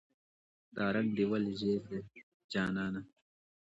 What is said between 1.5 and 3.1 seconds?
زیړ دی جانانه".